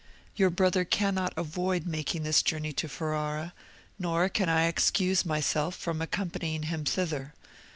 [0.35, 3.53] Your brother cannot avoid making this journey to Ferrara,
[3.99, 7.35] nor can I excuse myself from accompanying him thither.